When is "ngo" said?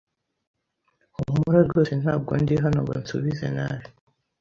2.83-2.93